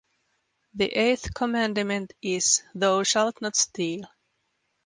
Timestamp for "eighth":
0.87-1.31